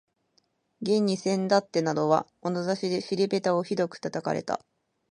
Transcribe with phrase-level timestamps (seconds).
[0.81, 4.65] 現にせんだってなどは物差しで尻ぺたをひどく叩かれた